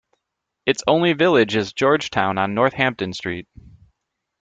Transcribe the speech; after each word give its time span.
Its 0.65 0.83
only 0.87 1.13
village 1.13 1.55
is 1.55 1.73
Georgetown 1.73 2.39
on 2.39 2.55
Northampton 2.55 3.13
Street. 3.13 3.47